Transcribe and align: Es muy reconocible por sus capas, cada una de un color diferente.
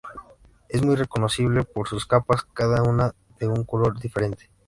Es 0.67 0.81
muy 0.83 0.95
reconocible 0.95 1.63
por 1.63 1.87
sus 1.87 2.07
capas, 2.07 2.45
cada 2.55 2.81
una 2.81 3.13
de 3.39 3.47
un 3.47 3.63
color 3.65 3.99
diferente. 3.99 4.49